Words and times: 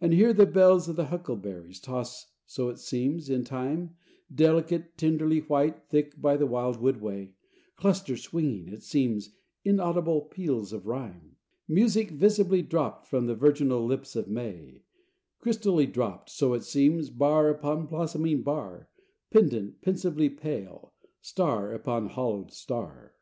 And 0.00 0.14
here 0.14 0.32
the 0.32 0.46
bells 0.46 0.88
of 0.88 0.96
th' 0.96 1.00
huckleberries 1.10 1.78
toss, 1.78 2.28
so 2.46 2.70
it 2.70 2.78
seems, 2.78 3.28
in 3.28 3.44
time, 3.44 3.94
Delicate, 4.34 4.96
tenderly 4.96 5.40
white, 5.40 5.84
thick 5.90 6.18
by 6.18 6.38
the 6.38 6.46
wildwood 6.46 7.02
way; 7.02 7.34
Clusters 7.76 8.22
swinging, 8.22 8.68
it 8.68 8.82
seems, 8.82 9.34
inaudible 9.62 10.22
peals 10.22 10.72
of 10.72 10.86
rhyme, 10.86 11.36
Music 11.68 12.08
visibly 12.10 12.62
dropped 12.62 13.06
from 13.06 13.26
the 13.26 13.34
virginal 13.34 13.84
lips 13.84 14.16
of 14.16 14.24
the 14.24 14.30
May, 14.30 14.82
Crystally 15.42 15.92
dropped, 15.92 16.30
so 16.30 16.54
it 16.54 16.64
seems, 16.64 17.10
bar 17.10 17.50
upon 17.50 17.84
blossoming 17.84 18.42
bar, 18.42 18.88
Pendent, 19.30 19.82
pensively 19.82 20.30
pale, 20.30 20.94
star 21.20 21.70
upon 21.70 22.06
hollowed 22.06 22.50
star. 22.50 23.12